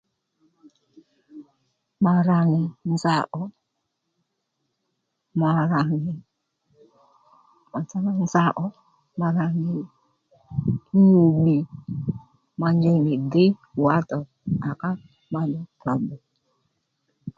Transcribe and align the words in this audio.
Ma 2.03 2.13
ra 2.27 2.39
nì 2.51 2.61
nza 2.91 3.15
ò 3.41 3.43
ma 5.39 5.49
ra 5.71 5.81
nì 6.05 6.13
mà 7.71 7.79
tsá 7.87 7.97
nga 8.01 8.13
nza 8.25 8.43
ò 8.65 8.67
ma 9.19 9.27
ra 9.37 9.45
nì 9.63 9.69
nyû 11.05 11.21
bbì 11.35 11.57
ma 12.59 12.67
njey 12.75 12.97
nì 13.05 13.13
dhǐy 13.31 13.51
wǎtò 13.83 14.19
à 14.69 14.71
ká 14.81 14.89
madhò 15.33 15.59
klòw 15.81 15.99
bbu 16.01 16.15